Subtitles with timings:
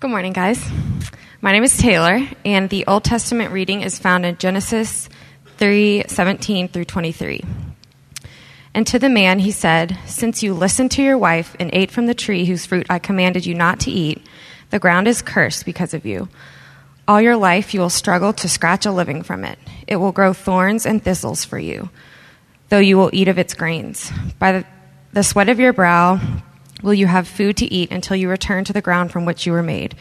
[0.00, 0.64] Good morning, guys.
[1.40, 5.08] My name is Taylor, and the Old Testament reading is found in Genesis
[5.56, 7.42] 3 17 through 23.
[8.74, 12.06] And to the man he said, Since you listened to your wife and ate from
[12.06, 14.24] the tree whose fruit I commanded you not to eat,
[14.70, 16.28] the ground is cursed because of you.
[17.08, 19.58] All your life you will struggle to scratch a living from it.
[19.88, 21.90] It will grow thorns and thistles for you,
[22.68, 24.12] though you will eat of its grains.
[24.38, 24.64] By the,
[25.12, 26.20] the sweat of your brow
[26.82, 29.52] will you have food to eat until you return to the ground from which you
[29.52, 29.94] were made.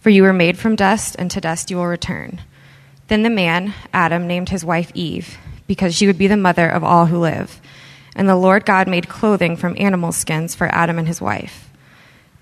[0.00, 2.40] For you were made from dust, and to dust you will return.
[3.08, 6.84] Then the man, Adam, named his wife Eve, because she would be the mother of
[6.84, 7.60] all who live.
[8.16, 11.70] And the Lord God made clothing from animal skins for Adam and his wife.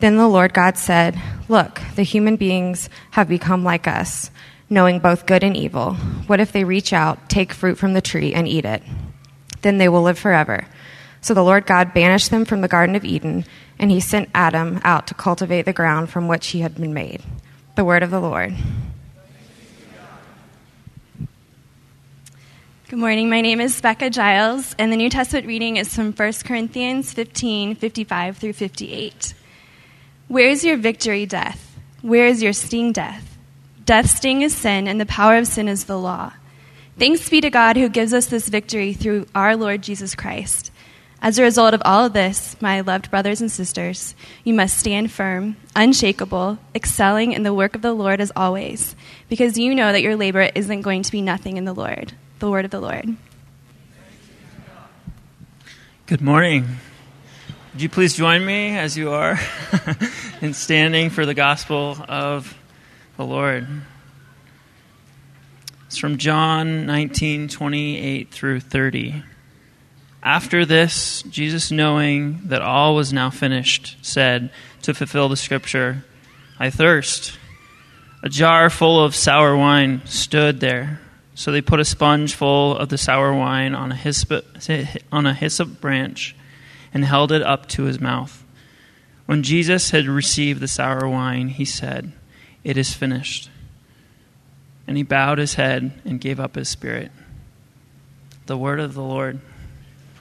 [0.01, 4.31] Then the Lord God said, Look, the human beings have become like us,
[4.69, 5.95] knowing both good and evil.
[6.27, 8.83] What if they reach out, take fruit from the tree, and eat it?
[9.63, 10.67] Then they will live forever.
[11.21, 13.45] So the Lord God banished them from the Garden of Eden,
[13.79, 17.23] and he sent Adam out to cultivate the ground from which he had been made.
[17.77, 18.55] The word of the Lord.
[22.89, 23.31] Good morning.
[23.31, 27.75] My name is Becca Giles, and the New Testament reading is from 1 Corinthians 15
[27.77, 29.35] 55 through 58.
[30.29, 31.79] Where is your victory, death?
[32.03, 33.39] Where is your sting, death?
[33.87, 36.33] Death's sting is sin, and the power of sin is the law.
[36.99, 40.72] Thanks be to God who gives us this victory through our Lord Jesus Christ.
[41.23, 45.13] As a result of all of this, my loved brothers and sisters, you must stand
[45.13, 48.97] firm, unshakable, excelling in the work of the Lord as always,
[49.29, 52.51] because you know that your labor isn't going to be nothing in the Lord the
[52.51, 53.17] word of the Lord.
[56.07, 56.67] Good morning.
[57.73, 59.39] Would you please join me as you are
[60.41, 62.59] in standing for the gospel of
[63.17, 63.69] the Lord?
[65.87, 69.23] It's from John 19 28 through 30.
[70.23, 74.51] After this, Jesus, knowing that all was now finished, said,
[74.83, 76.05] to fulfill the scripture,
[76.59, 77.39] I thirst.
[78.23, 81.01] A jar full of sour wine stood there
[81.35, 84.45] so they put a sponge full of the sour wine on a hyssop,
[85.11, 86.37] on a hyssop branch
[86.93, 88.45] and held it up to his mouth.
[89.25, 92.13] When Jesus had received the sour wine, he said,
[92.65, 93.51] It is finished.
[94.87, 97.13] And he bowed his head and gave up his spirit.
[98.47, 99.41] The word of the Lord.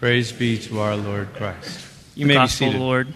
[0.01, 1.85] Praise be to our Lord Christ.
[2.15, 2.81] You may Gospel be seated.
[2.81, 3.13] Lord.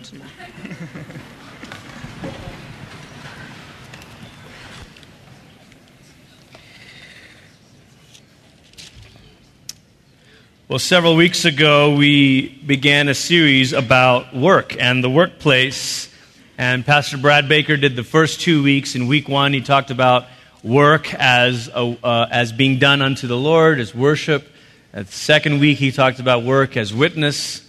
[10.68, 16.14] Well, several weeks ago, we began a series about work and the workplace.
[16.56, 18.94] And Pastor Brad Baker did the first two weeks.
[18.94, 20.28] In week one, he talked about
[20.62, 24.52] work as, a, uh, as being done unto the Lord, as worship.
[24.96, 27.62] At the second week, he talked about work as witness.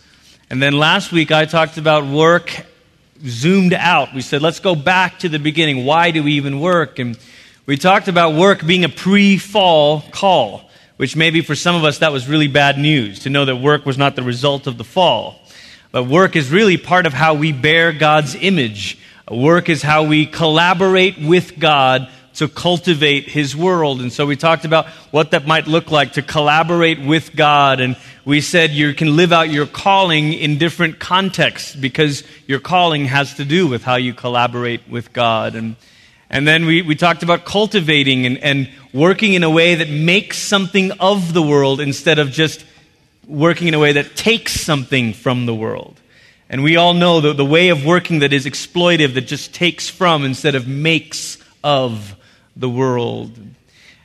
[0.48, 2.64] And then last week, I talked about work
[3.26, 4.14] zoomed out.
[4.14, 5.84] We said, let's go back to the beginning.
[5.84, 6.98] Why do we even work?
[6.98, 7.18] And
[7.66, 10.66] we talked about work being a pre fall call
[10.96, 13.84] which maybe for some of us that was really bad news to know that work
[13.84, 15.40] was not the result of the fall.
[15.92, 18.98] But work is really part of how we bear God's image.
[19.30, 24.00] Work is how we collaborate with God to cultivate His world.
[24.00, 27.80] And so we talked about what that might look like to collaborate with God.
[27.80, 33.06] And we said you can live out your calling in different contexts because your calling
[33.06, 35.54] has to do with how you collaborate with God.
[35.54, 35.76] And
[36.28, 40.38] and then we, we talked about cultivating and, and working in a way that makes
[40.38, 42.64] something of the world instead of just
[43.26, 46.00] working in a way that takes something from the world.
[46.48, 49.88] And we all know the, the way of working that is exploitive, that just takes
[49.88, 52.16] from instead of makes of
[52.56, 53.38] the world.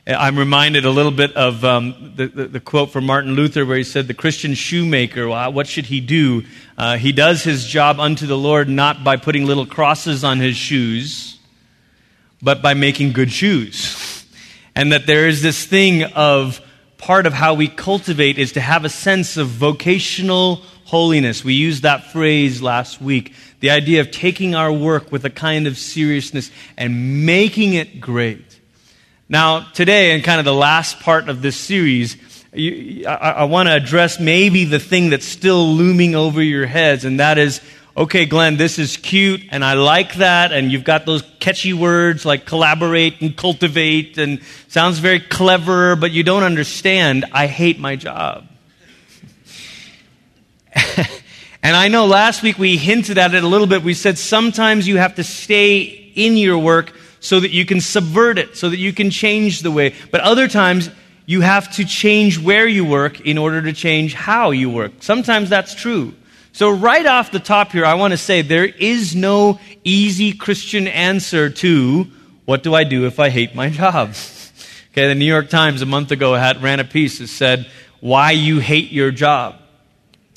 [0.06, 3.76] I'm reminded a little bit of um, the, the, the, quote from Martin Luther where
[3.76, 6.44] he said, The Christian shoemaker, well, what should he do?
[6.76, 10.56] Uh, he does his job unto the Lord not by putting little crosses on his
[10.56, 11.38] shoes
[12.42, 14.08] but by making good shoes.
[14.74, 16.58] And that there is this thing of
[16.96, 21.44] part of how we cultivate is to have a sense of vocational holiness.
[21.44, 23.34] We used that phrase last week.
[23.62, 28.58] The idea of taking our work with a kind of seriousness and making it great.
[29.28, 32.16] Now, today, in kind of the last part of this series,
[32.52, 37.04] you, I, I want to address maybe the thing that's still looming over your heads,
[37.04, 37.60] and that is
[37.96, 40.52] okay, Glenn, this is cute and I like that.
[40.52, 46.10] And you've got those catchy words like collaborate and cultivate and sounds very clever, but
[46.10, 47.26] you don't understand.
[47.32, 48.48] I hate my job.
[51.62, 53.82] and I know last week we hinted at it a little bit.
[53.82, 58.38] We said sometimes you have to stay in your work so that you can subvert
[58.38, 59.94] it, so that you can change the way.
[60.10, 60.90] But other times,
[61.24, 64.92] you have to change where you work in order to change how you work.
[65.00, 66.14] Sometimes that's true.
[66.52, 70.86] So, right off the top here, I want to say there is no easy Christian
[70.86, 72.06] answer to
[72.44, 74.14] what do I do if I hate my job?
[74.90, 77.70] Okay, the New York Times a month ago had, ran a piece that said,
[78.00, 79.61] Why You Hate Your Job.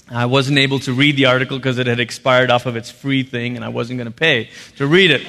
[0.09, 3.23] I wasn't able to read the article because it had expired off of its free
[3.23, 5.25] thing and I wasn't going to pay to read it.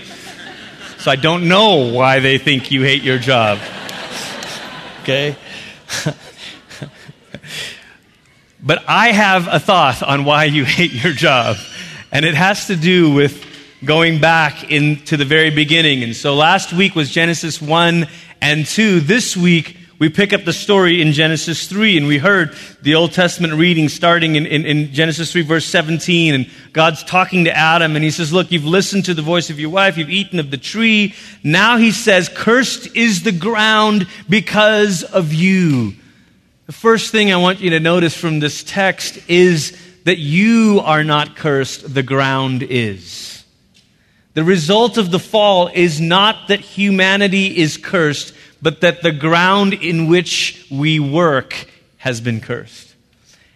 [0.98, 3.58] So I don't know why they think you hate your job.
[5.02, 5.36] Okay?
[8.62, 11.56] but I have a thought on why you hate your job.
[12.12, 13.44] And it has to do with
[13.84, 16.02] going back into the very beginning.
[16.02, 18.08] And so last week was Genesis 1
[18.42, 19.00] and 2.
[19.00, 23.12] This week, we pick up the story in Genesis 3, and we heard the Old
[23.12, 27.96] Testament reading starting in, in, in, Genesis 3, verse 17, and God's talking to Adam,
[27.96, 30.50] and he says, Look, you've listened to the voice of your wife, you've eaten of
[30.50, 31.14] the tree.
[31.42, 35.94] Now he says, Cursed is the ground because of you.
[36.66, 41.04] The first thing I want you to notice from this text is that you are
[41.04, 43.44] not cursed, the ground is.
[44.34, 48.34] The result of the fall is not that humanity is cursed,
[48.66, 51.68] but that the ground in which we work
[51.98, 52.96] has been cursed.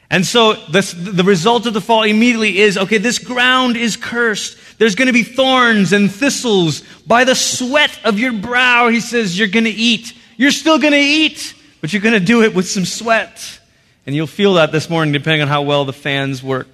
[0.08, 4.56] And so this, the result of the fall immediately is okay, this ground is cursed.
[4.78, 6.84] There's going to be thorns and thistles.
[7.08, 10.12] By the sweat of your brow, he says, you're going to eat.
[10.36, 13.58] You're still going to eat, but you're going to do it with some sweat.
[14.06, 16.68] And you'll feel that this morning depending on how well the fans work.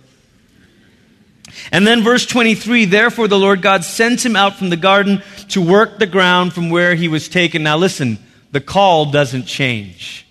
[1.72, 5.62] And then verse 23, therefore the Lord God sent him out from the garden to
[5.62, 7.62] work the ground from where he was taken.
[7.62, 8.18] Now listen,
[8.56, 10.26] the call doesn't change.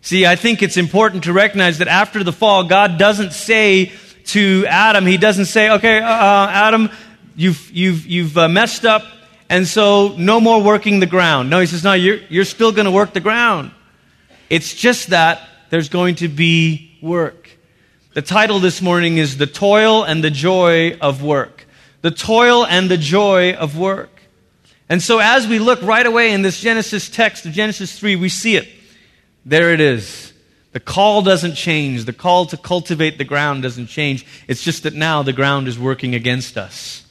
[0.00, 3.92] See, I think it's important to recognize that after the fall, God doesn't say
[4.34, 6.90] to Adam, He doesn't say, okay, uh, uh Adam,
[7.36, 9.04] you've, you've, you've uh, messed up,
[9.48, 11.50] and so no more working the ground.
[11.50, 13.70] No, He says, no, you're, you're still going to work the ground.
[14.50, 17.48] It's just that there's going to be work.
[18.12, 21.64] The title this morning is The Toil and the Joy of Work.
[22.00, 24.11] The Toil and the Joy of Work.
[24.92, 28.28] And so, as we look right away in this Genesis text of Genesis 3, we
[28.28, 28.68] see it.
[29.46, 30.34] There it is.
[30.72, 32.04] The call doesn't change.
[32.04, 34.26] The call to cultivate the ground doesn't change.
[34.48, 37.06] It's just that now the ground is working against us.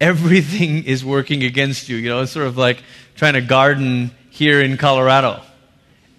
[0.00, 1.98] Everything is working against you.
[1.98, 2.82] You know, it's sort of like
[3.14, 5.40] trying to garden here in Colorado.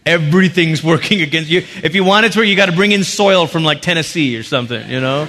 [0.06, 1.66] Everything's working against you.
[1.84, 4.44] If you want it to, you got to bring in soil from like Tennessee or
[4.44, 5.28] something, you know?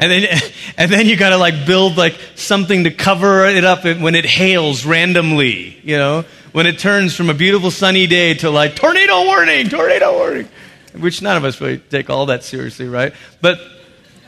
[0.00, 0.40] And then,
[0.76, 4.24] and then you got to like build like something to cover it up when it
[4.24, 9.24] hails randomly, you know, when it turns from a beautiful sunny day to like tornado
[9.24, 10.48] warning, tornado warning,
[10.96, 13.12] which none of us really take all that seriously, right?
[13.40, 13.60] But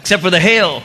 [0.01, 0.83] except for the hail.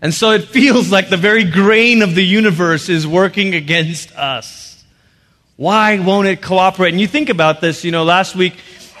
[0.00, 4.84] And so it feels like the very grain of the universe is working against us.
[5.56, 6.92] Why won't it cooperate?
[6.92, 8.54] And you think about this, you know, last week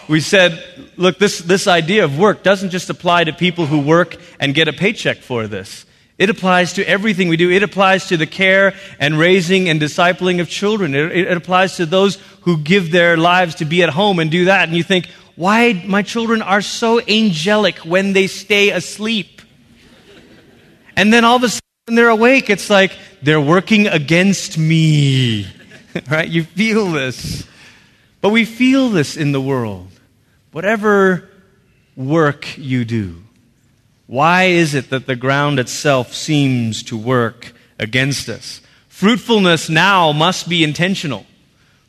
[0.08, 0.62] we said,
[0.96, 4.68] look, this, this idea of work doesn't just apply to people who work and get
[4.68, 5.84] a paycheck for this.
[6.16, 7.50] It applies to everything we do.
[7.50, 10.94] It applies to the care and raising and discipling of children.
[10.94, 14.46] It, it, applies to those who give their lives to be at home and do
[14.46, 14.66] that.
[14.66, 15.06] And you think,
[15.36, 19.40] why my children are so angelic when they stay asleep.
[20.96, 22.90] And then all of a sudden they're awake, it's like
[23.22, 25.46] they're working against me.
[26.10, 26.28] right?
[26.28, 27.46] You feel this.
[28.20, 29.88] But we feel this in the world.
[30.52, 31.28] Whatever
[31.96, 33.22] work you do,
[34.06, 38.62] why is it that the ground itself seems to work against us?
[38.88, 41.26] Fruitfulness now must be intentional.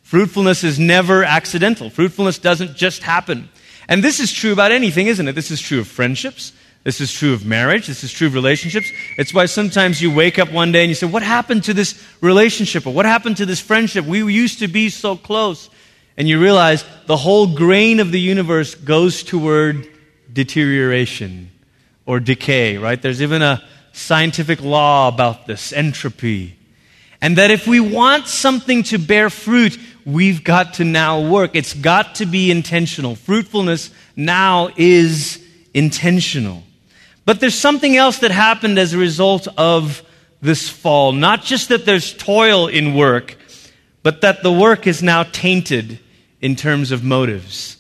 [0.04, 1.90] Fruitfulness is never accidental.
[1.90, 3.48] Fruitfulness doesn't just happen.
[3.88, 5.34] And this is true about anything, isn't it?
[5.34, 6.52] This is true of friendships.
[6.84, 7.88] This is true of marriage.
[7.88, 8.92] This is true of relationships.
[9.18, 12.04] It's why sometimes you wake up one day and you say, What happened to this
[12.22, 12.86] relationship?
[12.86, 14.06] Or what happened to this friendship?
[14.06, 15.70] We used to be so close
[16.20, 19.88] and you realize the whole grain of the universe goes toward
[20.32, 21.50] deterioration
[22.06, 23.02] or decay, right?
[23.02, 26.58] There's even a scientific law about this, entropy.
[27.22, 31.52] And that if we want something to bear fruit, we've got to now work.
[31.54, 33.16] It's got to be intentional.
[33.16, 35.42] Fruitfulness now is
[35.74, 36.64] intentional.
[37.24, 40.04] But there's something else that happened as a result of
[40.42, 41.14] this fall.
[41.14, 43.38] Not just that there's toil in work,
[44.04, 46.00] but that the work is now tainted
[46.42, 47.76] in terms of motives.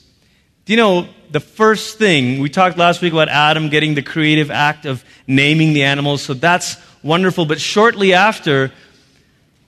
[0.65, 4.51] Do you know the first thing we talked last week about Adam getting the creative
[4.51, 7.45] act of naming the animals, so that's wonderful.
[7.45, 8.71] But shortly after,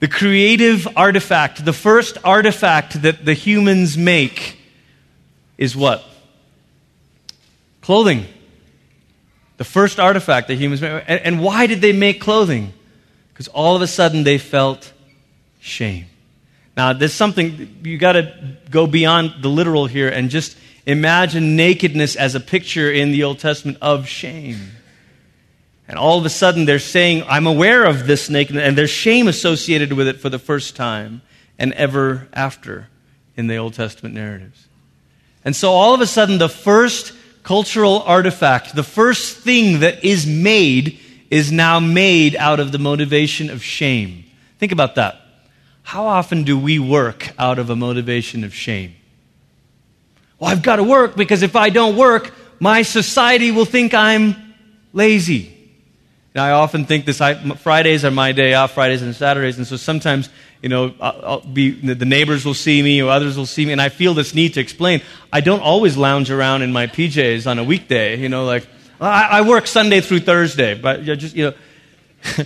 [0.00, 4.58] the creative artifact, the first artifact that the humans make
[5.56, 6.04] is what?
[7.80, 8.26] Clothing.
[9.58, 11.04] The first artifact that humans make.
[11.06, 12.72] And why did they make clothing?
[13.32, 14.92] Because all of a sudden they felt
[15.60, 16.06] shame.
[16.76, 22.16] Now, there's something, you got to go beyond the literal here and just imagine nakedness
[22.16, 24.58] as a picture in the Old Testament of shame.
[25.86, 29.28] And all of a sudden they're saying, I'm aware of this nakedness, and there's shame
[29.28, 31.20] associated with it for the first time
[31.58, 32.88] and ever after
[33.36, 34.66] in the Old Testament narratives.
[35.44, 37.12] And so all of a sudden, the first
[37.42, 40.98] cultural artifact, the first thing that is made,
[41.30, 44.24] is now made out of the motivation of shame.
[44.58, 45.21] Think about that.
[45.82, 48.94] How often do we work out of a motivation of shame?
[50.38, 54.54] Well, I've got to work because if I don't work, my society will think I'm
[54.92, 55.56] lazy.
[56.34, 59.66] Now, I often think this I, Fridays are my day off, Fridays and Saturdays, and
[59.66, 60.30] so sometimes,
[60.62, 63.72] you know, I'll, I'll be, the neighbors will see me or others will see me,
[63.72, 65.02] and I feel this need to explain.
[65.30, 68.66] I don't always lounge around in my PJs on a weekday, you know, like,
[68.98, 71.54] I, I work Sunday through Thursday, but just, you know,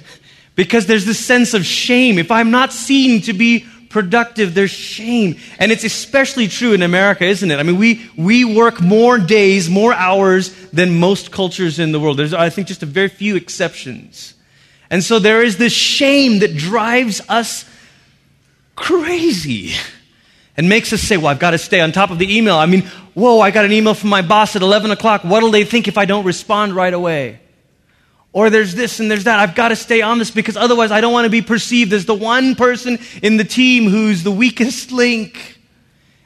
[0.56, 2.18] because there's this sense of shame.
[2.18, 5.36] If I'm not seen to be productive, there's shame.
[5.58, 7.58] And it's especially true in America, isn't it?
[7.58, 12.18] I mean, we, we work more days, more hours than most cultures in the world.
[12.18, 14.34] There's, I think, just a very few exceptions.
[14.90, 17.64] And so there is this shame that drives us
[18.74, 19.72] crazy
[20.56, 22.56] and makes us say, well, I've got to stay on top of the email.
[22.56, 22.82] I mean,
[23.14, 25.22] whoa, I got an email from my boss at 11 o'clock.
[25.22, 27.40] What'll they think if I don't respond right away?
[28.36, 29.38] Or there's this and there's that.
[29.38, 32.04] I've got to stay on this because otherwise I don't want to be perceived as
[32.04, 35.58] the one person in the team who's the weakest link.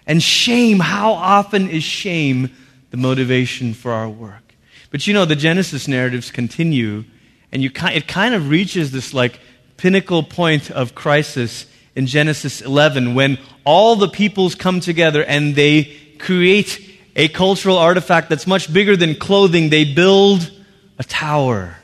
[0.08, 2.50] And shame, how often is shame
[2.90, 4.42] the motivation for our work?
[4.90, 7.04] But you know, the Genesis narratives continue,
[7.52, 9.38] and you, it kind of reaches this like
[9.76, 11.64] pinnacle point of crisis
[11.94, 18.28] in Genesis 11 when all the peoples come together and they create a cultural artifact
[18.28, 19.70] that's much bigger than clothing.
[19.70, 20.50] They build
[20.98, 21.76] a tower.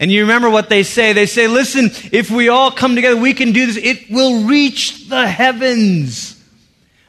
[0.00, 1.12] And you remember what they say?
[1.12, 3.76] They say, listen, if we all come together, we can do this.
[3.76, 6.42] It will reach the heavens.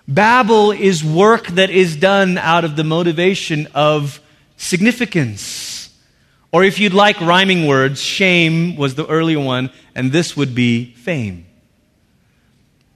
[0.07, 4.19] Babel is work that is done out of the motivation of
[4.57, 5.95] significance.
[6.51, 10.93] Or if you'd like rhyming words, shame was the earlier one, and this would be
[10.95, 11.45] fame.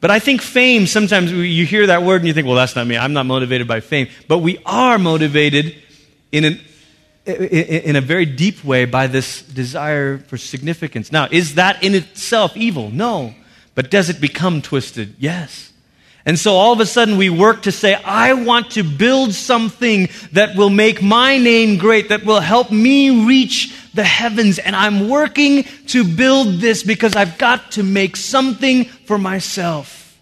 [0.01, 2.87] But I think fame, sometimes you hear that word and you think, well, that's not
[2.87, 2.97] me.
[2.97, 4.09] I'm not motivated by fame.
[4.27, 5.75] But we are motivated
[6.31, 6.59] in an
[7.25, 11.11] in a very deep way by this desire for significance.
[11.11, 12.89] Now, is that in itself evil?
[12.89, 13.33] No.
[13.75, 15.15] But does it become twisted?
[15.19, 15.71] Yes.
[16.25, 20.09] And so all of a sudden we work to say, I want to build something
[20.31, 24.57] that will make my name great, that will help me reach the heavens.
[24.57, 30.17] And I'm working to build this because I've got to make something for myself.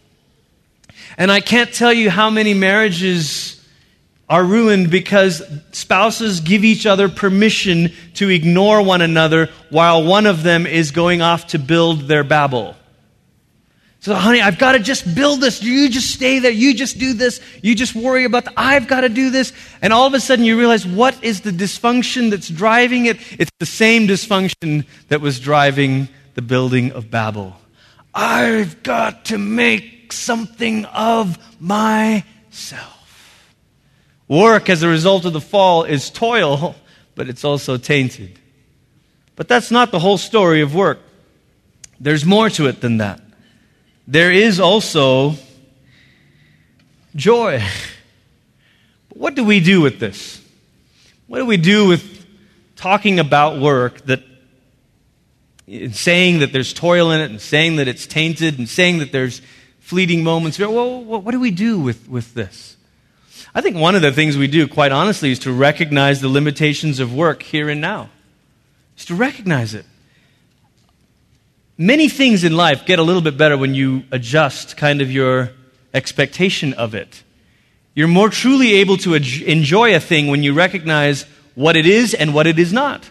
[1.17, 3.60] And I can't tell you how many marriages
[4.31, 10.41] are ruined because spouses give each other permission to ignore one another while one of
[10.41, 12.73] them is going off to build their Babel.
[13.99, 15.61] So, honey, I've got to just build this.
[15.61, 16.49] You just stay there.
[16.49, 17.41] You just do this.
[17.61, 19.51] You just worry about the, I've got to do this.
[19.81, 23.17] And all of a sudden you realize what is the dysfunction that's driving it?
[23.37, 27.57] It's the same dysfunction that was driving the building of Babel.
[28.15, 33.00] I've got to make something of myself.
[34.31, 36.73] Work as a result of the fall is toil,
[37.15, 38.39] but it's also tainted.
[39.35, 40.99] But that's not the whole story of work.
[41.99, 43.19] There's more to it than that.
[44.07, 45.35] There is also
[47.13, 47.61] joy.
[49.09, 50.41] But what do we do with this?
[51.27, 52.25] What do we do with
[52.77, 54.23] talking about work that
[55.91, 59.41] saying that there's toil in it and saying that it's tainted and saying that there's
[59.79, 60.57] fleeting moments?
[60.57, 62.77] Well, what do we do with, with this?
[63.53, 66.99] I think one of the things we do, quite honestly, is to recognize the limitations
[66.99, 68.09] of work here and now.
[68.97, 69.85] Is to recognize it.
[71.77, 75.51] Many things in life get a little bit better when you adjust kind of your
[75.93, 77.23] expectation of it.
[77.93, 82.33] You're more truly able to enjoy a thing when you recognize what it is and
[82.33, 83.09] what it is not.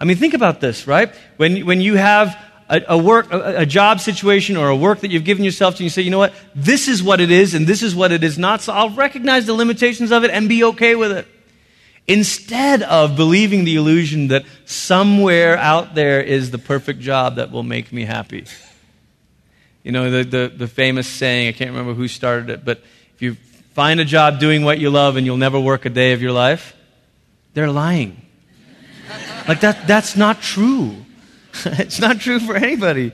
[0.00, 1.14] I mean, think about this, right?
[1.36, 2.38] When, when you have
[2.70, 5.78] a, a work, a, a, job situation or a work that you've given yourself to,
[5.78, 8.12] and you say, you know what, this is what it is and this is what
[8.12, 11.26] it is not, so I'll recognize the limitations of it and be okay with it.
[12.06, 17.62] Instead of believing the illusion that somewhere out there is the perfect job that will
[17.64, 18.44] make me happy.
[19.82, 22.82] You know, the, the, the famous saying, I can't remember who started it, but
[23.14, 23.34] if you
[23.74, 26.32] find a job doing what you love and you'll never work a day of your
[26.32, 26.76] life,
[27.52, 28.20] they're lying.
[29.48, 31.04] like that, that's not true.
[31.64, 33.12] it's not true for anybody.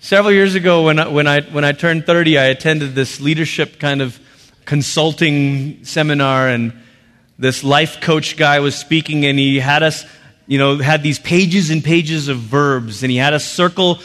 [0.00, 3.78] Several years ago, when I, when, I, when I turned 30, I attended this leadership
[3.78, 4.18] kind of
[4.64, 6.72] consulting seminar, and
[7.38, 10.04] this life coach guy was speaking, and he had us,
[10.46, 13.98] you know, had these pages and pages of verbs, and he had us circle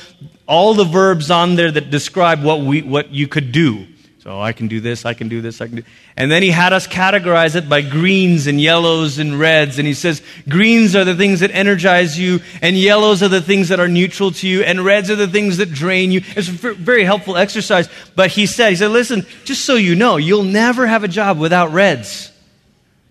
[0.47, 3.87] all the verbs on there that describe what, we, what you could do.
[4.25, 5.83] So I can do this, I can do this, I can do.
[6.17, 9.77] And then he had us categorize it by greens and yellows and reds.
[9.77, 13.69] And he says greens are the things that energize you, and yellows are the things
[13.69, 16.21] that are neutral to you, and reds are the things that drain you.
[16.35, 17.87] It's a very helpful exercise.
[18.15, 21.37] But he said, he said, listen, just so you know, you'll never have a job
[21.37, 22.31] without reds.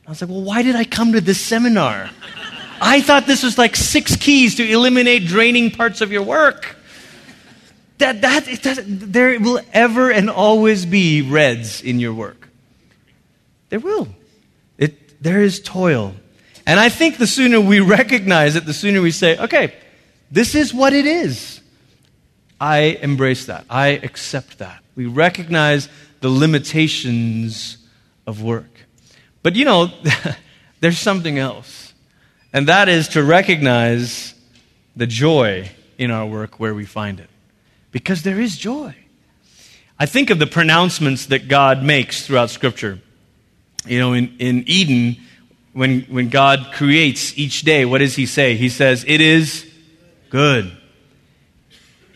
[0.08, 2.10] I was like, well, why did I come to this seminar?
[2.80, 6.74] I thought this was like six keys to eliminate draining parts of your work.
[8.04, 12.50] That, that, it doesn't, there will ever and always be reds in your work.
[13.70, 14.08] There will.
[14.76, 16.14] It, there is toil.
[16.66, 19.74] And I think the sooner we recognize it, the sooner we say, okay,
[20.30, 21.62] this is what it is.
[22.60, 23.64] I embrace that.
[23.70, 24.82] I accept that.
[24.94, 25.88] We recognize
[26.20, 27.78] the limitations
[28.26, 28.84] of work.
[29.42, 29.88] But you know,
[30.80, 31.94] there's something else.
[32.52, 34.34] And that is to recognize
[34.94, 37.30] the joy in our work where we find it
[37.94, 38.92] because there is joy.
[40.00, 42.98] I think of the pronouncements that God makes throughout Scripture.
[43.86, 45.22] You know, in, in Eden,
[45.74, 48.56] when, when God creates each day, what does He say?
[48.56, 49.64] He says, It is
[50.28, 50.76] good.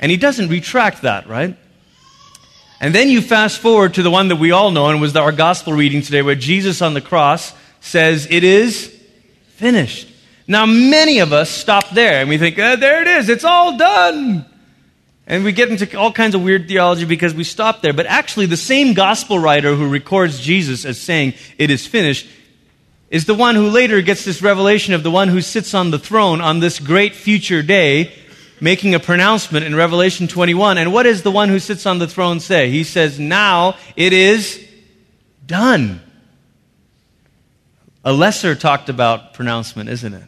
[0.00, 1.56] And He doesn't retract that, right?
[2.80, 5.30] And then you fast forward to the one that we all know, and was our
[5.30, 8.92] gospel reading today, where Jesus on the cross says, It is
[9.50, 10.08] finished.
[10.48, 13.78] Now, many of us stop there and we think, eh, There it is, it's all
[13.78, 14.44] done.
[15.28, 17.92] And we get into all kinds of weird theology because we stop there.
[17.92, 22.26] But actually, the same gospel writer who records Jesus as saying, It is finished,
[23.10, 25.98] is the one who later gets this revelation of the one who sits on the
[25.98, 28.10] throne on this great future day,
[28.58, 30.78] making a pronouncement in Revelation 21.
[30.78, 32.70] And what does the one who sits on the throne say?
[32.70, 34.66] He says, Now it is
[35.44, 36.00] done.
[38.02, 40.24] A lesser talked about pronouncement, isn't it?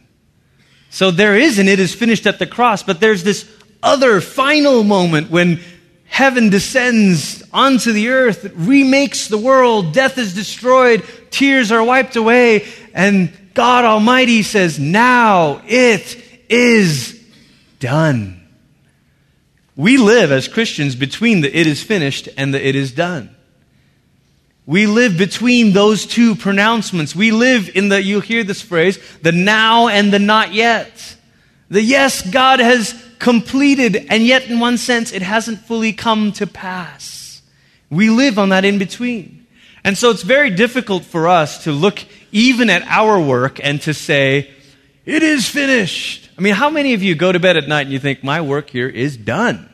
[0.91, 3.49] So there is an it is finished at the cross, but there's this
[3.83, 5.59] other final moment when
[6.05, 12.67] heaven descends onto the earth, remakes the world, death is destroyed, tears are wiped away,
[12.93, 17.19] and God Almighty says, Now it is
[17.79, 18.37] done.
[19.75, 23.35] We live as Christians between the it is finished and the it is done.
[24.65, 27.15] We live between those two pronouncements.
[27.15, 31.15] We live in the, you hear this phrase, the now and the not yet.
[31.69, 36.47] The yes, God has completed, and yet, in one sense, it hasn't fully come to
[36.47, 37.41] pass.
[37.89, 39.45] We live on that in between.
[39.83, 43.93] And so it's very difficult for us to look even at our work and to
[43.93, 44.51] say,
[45.05, 46.29] it is finished.
[46.37, 48.41] I mean, how many of you go to bed at night and you think, my
[48.41, 49.71] work here is done?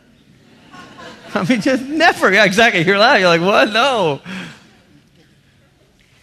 [1.34, 2.32] I mean, just never.
[2.34, 2.82] Yeah, exactly.
[2.82, 2.96] You're.
[2.96, 3.72] You're like, what?
[3.72, 4.22] No.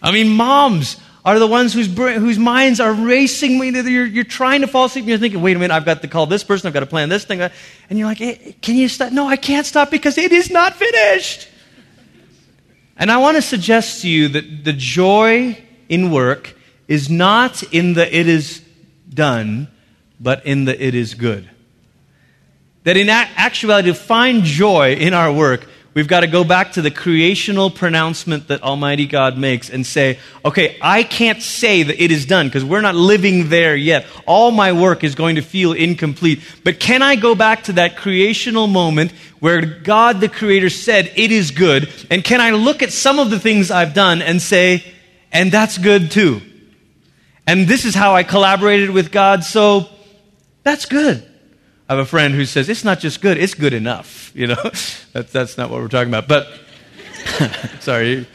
[0.03, 3.63] I mean, moms, are the ones whose, whose minds are racing.
[3.63, 6.09] You're, you're trying to fall asleep and you're thinking, wait a minute, I've got to
[6.09, 7.41] call this person, I've got to plan this thing.
[7.41, 9.13] And you're like, hey, can you stop?
[9.13, 11.49] No, I can't stop because it is not finished.
[12.97, 15.59] And I want to suggest to you that the joy
[15.89, 16.55] in work
[16.87, 18.63] is not in the it is
[19.09, 19.69] done,
[20.21, 21.49] but in the it is good.
[22.85, 26.83] That in actuality, to find joy in our work, We've got to go back to
[26.83, 32.11] the creational pronouncement that Almighty God makes and say, okay, I can't say that it
[32.11, 34.05] is done because we're not living there yet.
[34.27, 36.41] All my work is going to feel incomplete.
[36.65, 41.31] But can I go back to that creational moment where God the Creator said, it
[41.31, 41.89] is good?
[42.11, 44.83] And can I look at some of the things I've done and say,
[45.31, 46.43] and that's good too?
[47.47, 49.89] And this is how I collaborated with God, so
[50.65, 51.25] that's good.
[51.89, 54.23] I have a friend who says, it's not just good, it's good enough.
[54.35, 54.71] You know,
[55.13, 56.27] that's, that's not what we're talking about.
[56.27, 56.49] But,
[57.81, 58.27] sorry.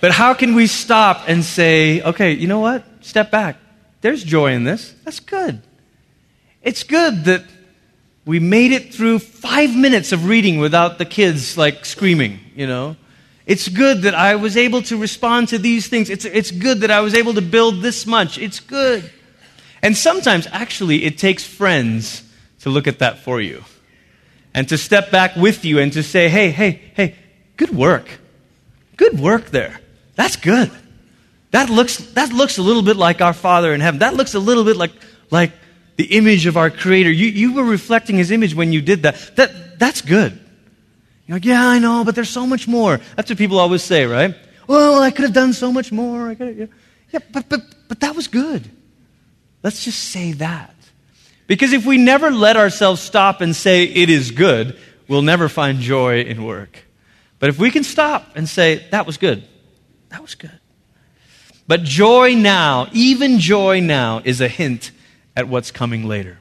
[0.00, 2.82] But how can we stop and say, okay, you know what?
[3.02, 3.58] Step back.
[4.00, 4.94] There's joy in this.
[5.04, 5.60] That's good.
[6.62, 7.44] It's good that
[8.24, 12.96] we made it through five minutes of reading without the kids like screaming, you know.
[13.44, 16.08] It's good that I was able to respond to these things.
[16.08, 18.38] It's, it's good that I was able to build this much.
[18.38, 19.10] It's good.
[19.82, 22.22] And sometimes, actually, it takes friends
[22.60, 23.64] to look at that for you
[24.54, 27.16] and to step back with you and to say, hey, hey, hey,
[27.56, 28.08] good work.
[28.96, 29.80] Good work there.
[30.14, 30.70] That's good.
[31.50, 34.00] That looks, that looks a little bit like our Father in heaven.
[34.00, 34.92] That looks a little bit like,
[35.30, 35.52] like
[35.96, 37.10] the image of our Creator.
[37.10, 39.36] You, you were reflecting His image when you did that.
[39.36, 40.38] that that's good.
[41.26, 43.00] You're like, yeah, I know, but there's so much more.
[43.16, 44.34] That's what people always say, right?
[44.66, 46.28] Well, I could have done so much more.
[46.28, 46.70] I could have,
[47.10, 48.70] yeah, but, but, but that was good.
[49.62, 50.74] Let's just say that.
[51.46, 55.80] Because if we never let ourselves stop and say it is good, we'll never find
[55.80, 56.84] joy in work.
[57.38, 59.44] But if we can stop and say, that was good,
[60.10, 60.58] that was good.
[61.66, 64.90] But joy now, even joy now, is a hint
[65.36, 66.38] at what's coming later.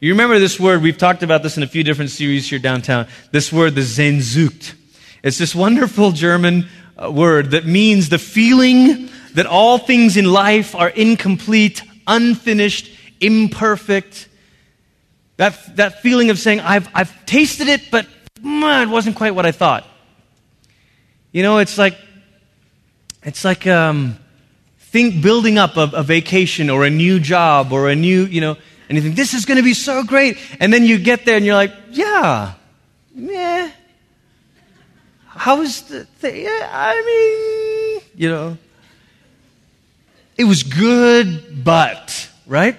[0.00, 3.06] You remember this word, we've talked about this in a few different series here downtown,
[3.32, 4.74] this word, the Sehnsucht.
[5.22, 10.74] It's this wonderful German uh, word that means the feeling that all things in life
[10.74, 14.28] are incomplete, unfinished, imperfect.
[15.36, 18.06] That, that feeling of saying, I've, I've tasted it, but
[18.42, 19.86] mm, it wasn't quite what I thought.
[21.32, 21.96] You know, it's like,
[23.22, 24.18] it's like um,
[24.78, 28.56] think building up a, a vacation or a new job or a new, you know,
[28.88, 30.36] think, this is going to be so great.
[30.58, 32.54] And then you get there and you're like, yeah,
[33.14, 33.70] yeah.
[35.26, 36.42] How's the thing?
[36.42, 38.58] Yeah, I mean, you know,
[40.40, 42.74] it was good, but, right?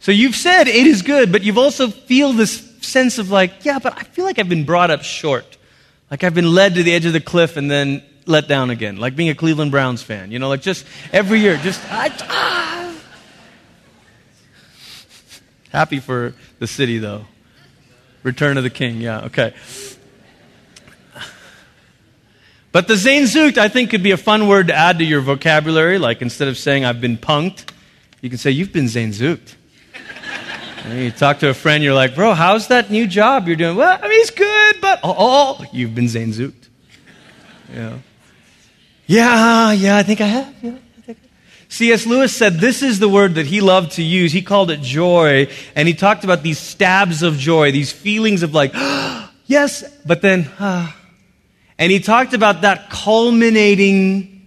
[0.00, 3.78] So you've said it is good, but you've also feel this sense of like, yeah,
[3.78, 5.56] but I feel like I've been brought up short.
[6.10, 8.96] Like I've been led to the edge of the cliff and then let down again.
[8.96, 12.96] Like being a Cleveland Browns fan, you know, like just every year, just, I, ah.
[15.70, 17.24] Happy for the city, though.
[18.24, 19.54] Return of the King, yeah, okay.
[22.76, 25.96] But the Sehnsucht, I think, could be a fun word to add to your vocabulary.
[25.96, 27.70] Like instead of saying, I've been punked,
[28.20, 28.86] you can say, You've been.
[30.84, 33.78] And you talk to a friend, you're like, Bro, how's that new job you're doing?
[33.78, 36.68] Well, I mean, it's good, but oh, oh you've been Sehnsucht.
[37.72, 37.96] Yeah.
[39.06, 40.54] Yeah, yeah, I think I have.
[40.60, 41.14] Yeah.
[41.70, 42.04] C.S.
[42.04, 44.32] Lewis said this is the word that he loved to use.
[44.32, 48.52] He called it joy, and he talked about these stabs of joy, these feelings of
[48.52, 48.72] like,
[49.46, 50.94] yes, but then, ah.
[51.78, 54.46] And he talked about that culminating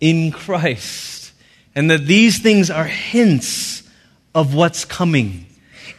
[0.00, 1.32] in Christ.
[1.74, 3.82] And that these things are hints
[4.34, 5.46] of what's coming.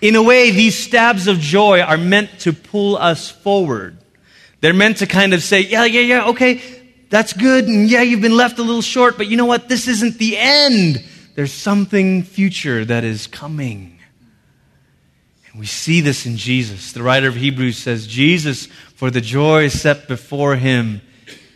[0.01, 3.97] In a way, these stabs of joy are meant to pull us forward.
[4.61, 6.61] They're meant to kind of say, yeah, yeah, yeah, okay,
[7.09, 7.67] that's good.
[7.67, 9.69] And yeah, you've been left a little short, but you know what?
[9.69, 11.03] This isn't the end.
[11.35, 13.98] There's something future that is coming.
[15.51, 16.91] And we see this in Jesus.
[16.91, 21.01] The writer of Hebrews says, Jesus, for the joy set before him,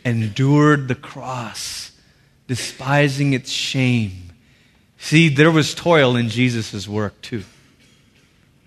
[0.04, 1.92] endured the cross,
[2.48, 4.32] despising its shame.
[4.98, 7.44] See, there was toil in Jesus' work too.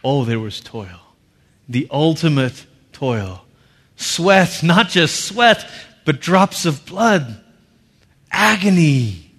[0.04, 1.02] Oh, there was toil.
[1.68, 3.44] The ultimate toil.
[3.98, 5.70] Sweat, not just sweat,
[6.06, 7.44] but drops of blood.
[8.32, 9.32] Agony.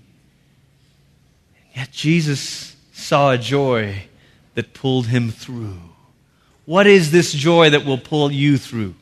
[1.69, 4.08] And Yet Jesus saw a joy
[4.59, 5.79] that pulled him through.
[6.65, 8.97] What is this joy that will pull you through?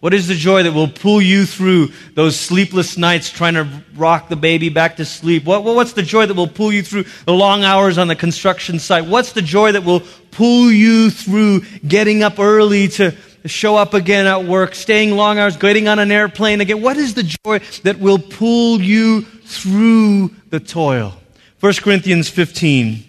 [0.00, 4.28] What is the joy that will pull you through those sleepless nights trying to rock
[4.28, 5.44] the baby back to sleep?
[5.44, 8.80] What, what's the joy that will pull you through the long hours on the construction
[8.80, 9.06] site?
[9.06, 14.26] What's the joy that will pull you through getting up early to show up again
[14.26, 16.82] at work, staying long hours, getting on an airplane again?
[16.82, 21.14] What is the joy that will pull you through the toil?
[21.60, 23.04] 1 Corinthians 15,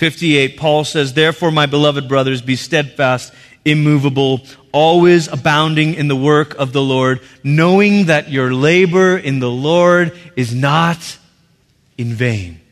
[0.00, 3.34] 58, Paul says, Therefore, my beloved brothers, be steadfast,
[3.66, 4.40] immovable,
[4.72, 10.18] always abounding in the work of the Lord, knowing that your labor in the Lord
[10.36, 11.18] is not
[11.98, 12.62] in vain.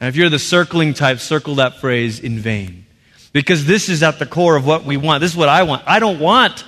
[0.00, 2.86] Now, if you're the circling type, circle that phrase in vain.
[3.32, 5.22] Because this is at the core of what we want.
[5.22, 5.82] This is what I want.
[5.88, 6.64] I don't want,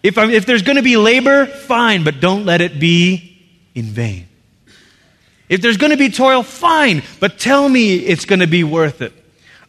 [0.00, 3.36] if, I'm, if there's going to be labor, fine, but don't let it be
[3.74, 4.28] in vain.
[5.48, 9.02] If there's going to be toil, fine, but tell me it's going to be worth
[9.02, 9.24] it.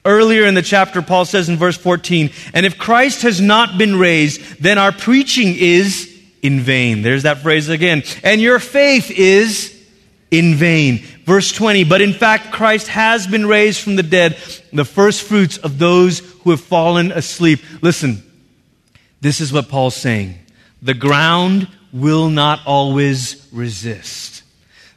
[0.08, 4.00] Earlier in the chapter, Paul says in verse 14, and if Christ has not been
[4.00, 7.02] raised, then our preaching is in vain.
[7.02, 8.04] There's that phrase again.
[8.24, 9.78] And your faith is
[10.32, 11.00] in vain.
[11.26, 14.38] Verse 20, but in fact, Christ has been raised from the dead,
[14.72, 17.60] the first fruits of those who have fallen asleep.
[17.82, 18.24] Listen,
[19.20, 20.39] this is what Paul's saying.
[20.82, 24.43] The ground will not always resist.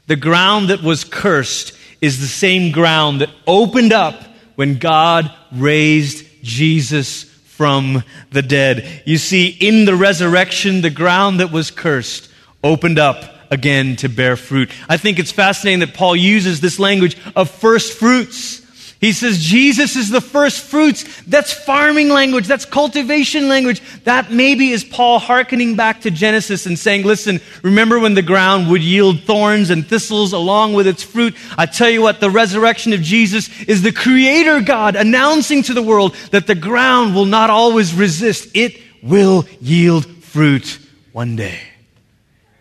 [0.06, 4.22] The ground that was cursed is the same ground that opened up
[4.60, 9.02] when God raised Jesus from the dead.
[9.06, 12.30] You see, in the resurrection, the ground that was cursed
[12.62, 14.70] opened up again to bear fruit.
[14.86, 18.60] I think it's fascinating that Paul uses this language of first fruits.
[19.00, 21.22] He says Jesus is the first fruits.
[21.22, 22.46] That's farming language.
[22.46, 23.80] That's cultivation language.
[24.04, 28.68] That maybe is Paul hearkening back to Genesis and saying, listen, remember when the ground
[28.68, 31.34] would yield thorns and thistles along with its fruit?
[31.56, 35.82] I tell you what, the resurrection of Jesus is the creator God announcing to the
[35.82, 38.50] world that the ground will not always resist.
[38.54, 40.78] It will yield fruit
[41.12, 41.58] one day.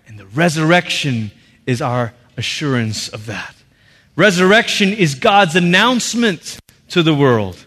[0.07, 1.31] And the resurrection
[1.65, 3.55] is our assurance of that.
[4.15, 7.65] Resurrection is God's announcement to the world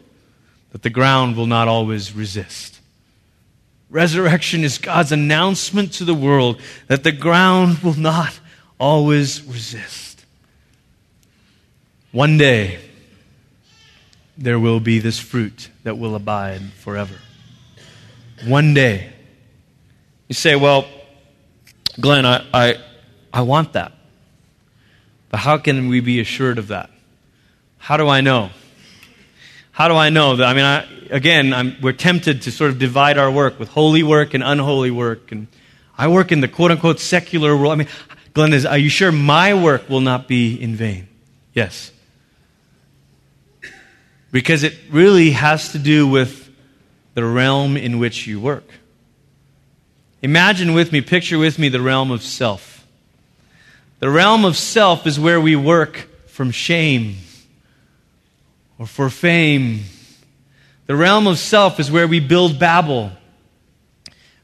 [0.72, 2.80] that the ground will not always resist.
[3.90, 8.38] Resurrection is God's announcement to the world that the ground will not
[8.80, 10.24] always resist.
[12.10, 12.78] One day,
[14.36, 17.14] there will be this fruit that will abide forever.
[18.46, 19.12] One day.
[20.28, 20.86] You say, well,
[22.00, 22.76] Glenn, I, I,
[23.32, 23.92] I want that.
[25.32, 26.90] But how can we be assured of that?
[27.78, 28.50] How do I know?
[29.72, 30.46] How do I know that?
[30.46, 34.02] I mean, I, again, I'm, we're tempted to sort of divide our work with holy
[34.02, 35.32] work and unholy work.
[35.32, 35.46] And
[35.96, 37.72] I work in the quote unquote secular world.
[37.72, 37.88] I mean,
[38.34, 41.08] Glenn, is, are you sure my work will not be in vain?
[41.54, 41.92] Yes.
[44.32, 46.50] Because it really has to do with
[47.14, 48.68] the realm in which you work.
[50.20, 52.71] Imagine with me, picture with me the realm of self.
[54.02, 57.18] The realm of self is where we work from shame
[58.76, 59.84] or for fame.
[60.86, 63.12] The realm of self is where we build Babel.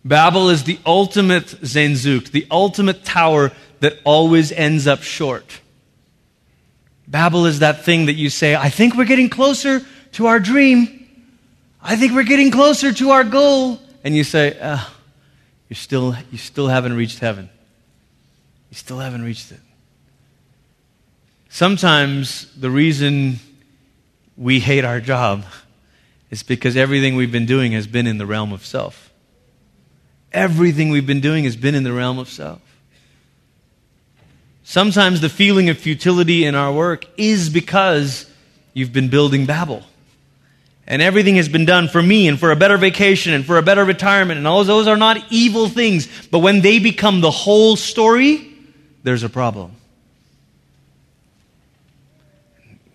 [0.04, 5.60] Babel is the ultimate Sehnsucht, the ultimate tower that always ends up short.
[7.08, 9.80] Babel is that thing that you say, I think we're getting closer
[10.12, 11.04] to our dream.
[11.82, 13.80] I think we're getting closer to our goal.
[14.04, 14.94] And you say, oh,
[15.68, 17.50] you still, you still haven't reached heaven.
[18.70, 19.60] You still haven't reached it.
[21.48, 23.40] Sometimes the reason
[24.36, 25.44] we hate our job
[26.30, 29.10] is because everything we've been doing has been in the realm of self.
[30.32, 32.60] Everything we've been doing has been in the realm of self.
[34.62, 38.30] Sometimes the feeling of futility in our work is because
[38.74, 39.82] you've been building Babel.
[40.86, 43.62] And everything has been done for me and for a better vacation and for a
[43.62, 44.38] better retirement.
[44.38, 46.08] And all those are not evil things.
[46.28, 48.47] But when they become the whole story,
[49.02, 49.72] there's a problem.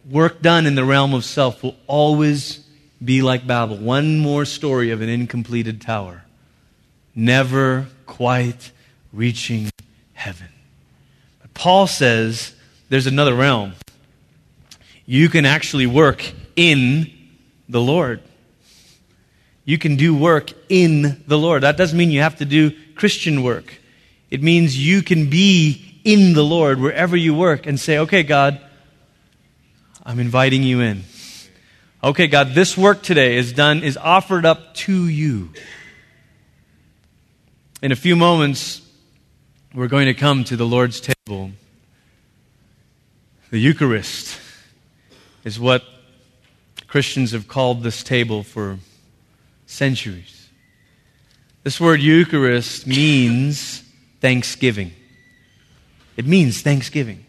[0.09, 2.65] work done in the realm of self will always
[3.03, 3.77] be like Babel.
[3.77, 6.23] One more story of an incompleted tower,
[7.15, 8.71] never quite
[9.11, 9.69] reaching
[10.13, 10.47] heaven.
[11.41, 12.53] But Paul says
[12.89, 13.73] there's another realm.
[15.05, 16.23] You can actually work
[16.55, 17.11] in
[17.67, 18.21] the Lord.
[19.65, 21.63] You can do work in the Lord.
[21.63, 23.73] That doesn't mean you have to do Christian work.
[24.29, 28.59] It means you can be in the Lord wherever you work and say, okay, God,
[30.05, 31.03] I'm inviting you in.
[32.03, 35.49] Okay, God, this work today is done, is offered up to you.
[37.81, 38.81] In a few moments,
[39.73, 41.51] we're going to come to the Lord's table.
[43.51, 44.39] The Eucharist
[45.43, 45.83] is what
[46.87, 48.79] Christians have called this table for
[49.65, 50.49] centuries.
[51.63, 53.83] This word Eucharist means
[54.19, 54.91] thanksgiving.
[56.17, 57.25] It means thanksgiving.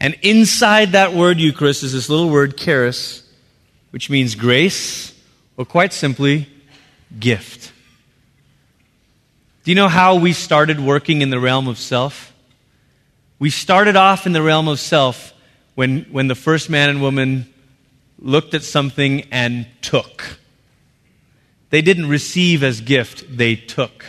[0.00, 3.22] And inside that word Eucharist is this little word charis,
[3.90, 5.14] which means grace,
[5.56, 6.48] or quite simply,
[7.18, 7.72] gift.
[9.64, 12.32] Do you know how we started working in the realm of self?
[13.38, 15.32] We started off in the realm of self
[15.74, 17.52] when, when the first man and woman
[18.18, 20.38] looked at something and took.
[21.70, 24.04] They didn't receive as gift, they took.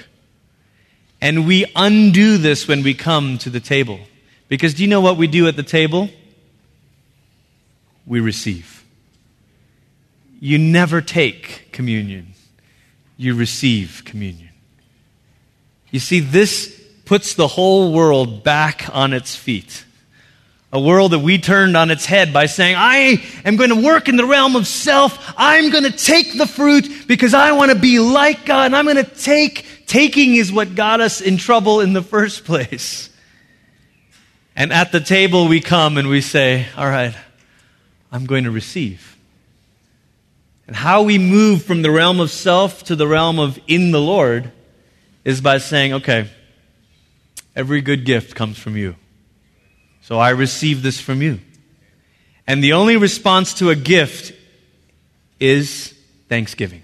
[1.23, 3.97] And we undo this when we come to the table.
[4.49, 6.09] Because do you know what we do at the table?
[8.05, 8.83] We receive.
[10.41, 12.33] You never take communion,
[13.15, 14.49] you receive communion.
[15.91, 19.85] You see, this puts the whole world back on its feet.
[20.73, 24.09] A world that we turned on its head by saying, I am going to work
[24.09, 25.33] in the realm of self.
[25.37, 28.65] I'm going to take the fruit because I want to be like God.
[28.65, 29.67] And I'm going to take.
[29.85, 33.09] Taking is what got us in trouble in the first place.
[34.55, 37.15] And at the table, we come and we say, All right,
[38.11, 39.17] I'm going to receive.
[40.67, 43.99] And how we move from the realm of self to the realm of in the
[43.99, 44.51] Lord
[45.23, 46.29] is by saying, Okay,
[47.55, 48.95] every good gift comes from you.
[50.01, 51.39] So I receive this from you.
[52.45, 54.33] And the only response to a gift
[55.39, 55.93] is
[56.29, 56.83] thanksgiving.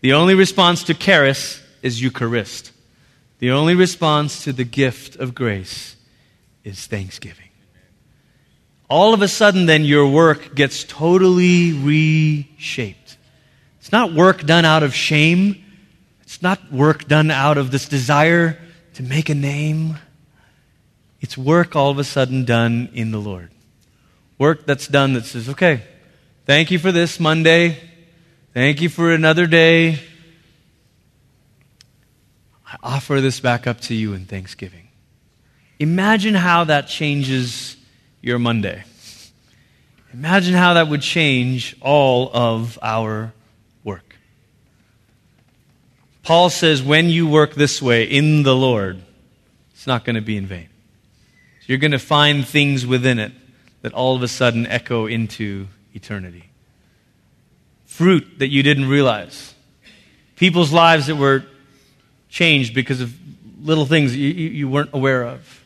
[0.00, 2.72] The only response to charis is Eucharist.
[3.38, 5.96] The only response to the gift of grace
[6.64, 7.48] is thanksgiving.
[8.88, 13.16] All of a sudden, then, your work gets totally reshaped.
[13.80, 15.64] It's not work done out of shame,
[16.22, 18.58] it's not work done out of this desire
[18.94, 19.98] to make a name.
[21.20, 23.50] It's work all of a sudden done in the Lord.
[24.38, 25.82] Work that's done that says, okay,
[26.46, 27.78] thank you for this Monday.
[28.54, 29.98] Thank you for another day.
[32.72, 34.88] I offer this back up to you in thanksgiving.
[35.78, 37.76] Imagine how that changes
[38.22, 38.84] your Monday.
[40.14, 43.32] Imagine how that would change all of our
[43.84, 44.16] work.
[46.22, 49.02] Paul says, when you work this way in the Lord,
[49.74, 50.68] it's not going to be in vain.
[51.60, 53.32] So you're going to find things within it
[53.82, 56.50] that all of a sudden echo into eternity.
[57.84, 59.54] Fruit that you didn't realize.
[60.36, 61.44] People's lives that were
[62.32, 63.14] changed because of
[63.62, 65.64] little things you, you weren't aware of.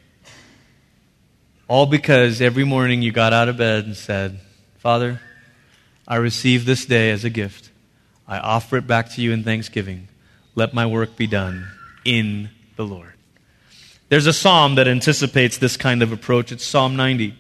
[1.68, 4.40] All because every morning you got out of bed and said,
[4.79, 5.20] Father,
[6.07, 7.70] I receive this day as a gift.
[8.29, 10.09] I offer it back to you in thanksgiving.
[10.57, 11.68] Let my work be done
[12.05, 13.12] in the Lord.
[14.09, 16.50] There's a psalm that anticipates this kind of approach.
[16.52, 17.35] It's Psalm 90.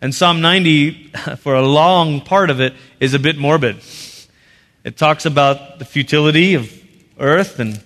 [0.00, 3.76] And Psalm 90, for a long part of it, is a bit morbid.
[4.84, 6.72] It talks about the futility of
[7.18, 7.82] earth and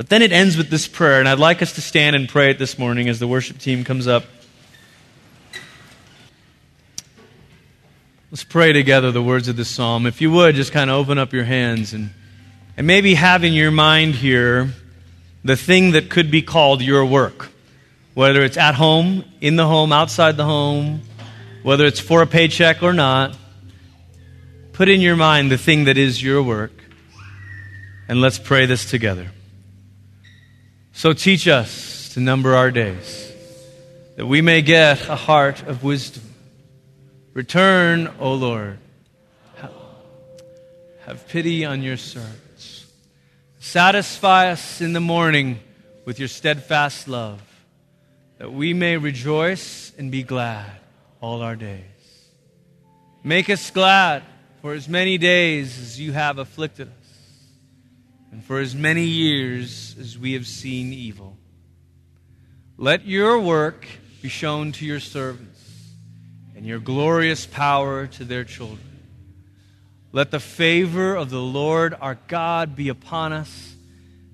[0.00, 2.52] but then it ends with this prayer, and I'd like us to stand and pray
[2.52, 4.24] it this morning as the worship team comes up.
[8.30, 10.06] Let's pray together the words of this psalm.
[10.06, 12.12] If you would, just kind of open up your hands and,
[12.78, 14.70] and maybe have in your mind here
[15.44, 17.50] the thing that could be called your work.
[18.14, 21.02] Whether it's at home, in the home, outside the home,
[21.62, 23.36] whether it's for a paycheck or not,
[24.72, 26.72] put in your mind the thing that is your work.
[28.08, 29.30] And let's pray this together.
[31.00, 33.32] So teach us to number our days,
[34.16, 36.24] that we may get a heart of wisdom.
[37.32, 38.76] Return, O Lord.
[41.06, 42.84] Have pity on your servants.
[43.60, 45.60] Satisfy us in the morning
[46.04, 47.40] with your steadfast love,
[48.36, 50.70] that we may rejoice and be glad
[51.22, 51.80] all our days.
[53.24, 54.22] Make us glad
[54.60, 56.99] for as many days as you have afflicted us
[58.32, 61.36] and for as many years as we have seen evil.
[62.76, 63.86] Let your work
[64.22, 65.60] be shown to your servants,
[66.54, 68.98] and your glorious power to their children.
[70.12, 73.74] Let the favor of the Lord our God be upon us,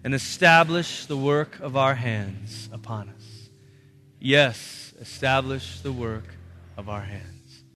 [0.02, 3.48] and establish the work of our hands upon us.
[4.20, 6.26] Yes, establish the work
[6.76, 7.35] of our hands.